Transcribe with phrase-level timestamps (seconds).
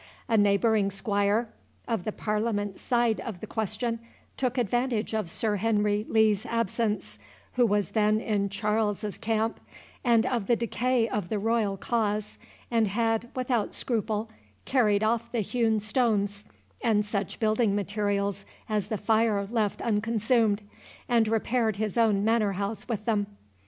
[0.27, 1.47] A neighbouring squire,
[1.87, 3.99] of the Parliament side of the question,
[4.35, 7.19] took advantage of Sir Henry Lee's absence,
[7.53, 9.59] who was then in Charles's camp,
[10.03, 12.39] and of the decay of the royal cause,
[12.71, 14.31] and had, without scruple,
[14.65, 16.45] carried off the hewn stones,
[16.81, 20.63] and such building materials as the fire left unconsumed,
[21.07, 23.27] and repaired his own manor house with them.